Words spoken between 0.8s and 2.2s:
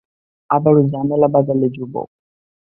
ঝামেলা বাঁধালে, যুবক।